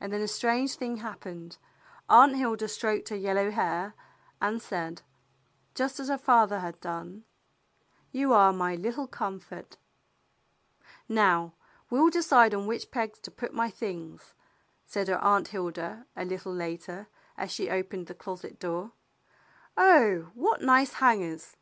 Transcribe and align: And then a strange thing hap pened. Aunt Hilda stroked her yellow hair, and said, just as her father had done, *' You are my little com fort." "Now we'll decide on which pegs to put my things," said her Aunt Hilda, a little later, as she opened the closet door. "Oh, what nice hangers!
And 0.00 0.12
then 0.12 0.20
a 0.20 0.26
strange 0.26 0.74
thing 0.74 0.96
hap 0.96 1.20
pened. 1.20 1.56
Aunt 2.08 2.34
Hilda 2.34 2.66
stroked 2.66 3.10
her 3.10 3.16
yellow 3.16 3.52
hair, 3.52 3.94
and 4.40 4.60
said, 4.60 5.02
just 5.76 6.00
as 6.00 6.08
her 6.08 6.18
father 6.18 6.58
had 6.58 6.80
done, 6.80 7.22
*' 7.66 8.10
You 8.20 8.32
are 8.32 8.52
my 8.52 8.74
little 8.74 9.06
com 9.06 9.38
fort." 9.38 9.76
"Now 11.08 11.52
we'll 11.88 12.10
decide 12.10 12.52
on 12.52 12.66
which 12.66 12.90
pegs 12.90 13.20
to 13.20 13.30
put 13.30 13.54
my 13.54 13.70
things," 13.70 14.34
said 14.86 15.06
her 15.06 15.20
Aunt 15.22 15.46
Hilda, 15.54 16.04
a 16.16 16.24
little 16.24 16.52
later, 16.52 17.06
as 17.36 17.52
she 17.52 17.70
opened 17.70 18.08
the 18.08 18.14
closet 18.16 18.58
door. 18.58 18.90
"Oh, 19.76 20.30
what 20.34 20.62
nice 20.62 20.94
hangers! 20.94 21.56